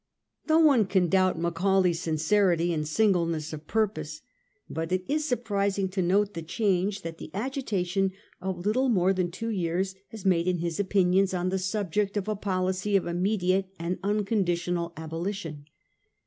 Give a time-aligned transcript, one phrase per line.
[0.49, 4.23] No one can doubt Macaulay's sincerity and singleness of purpose.
[4.67, 8.11] But it is surprising to note the change that the agitation
[8.41, 12.27] of little more than two years has made in his opinions on the subject of
[12.27, 15.65] a policy of immediate and unconditional abolition.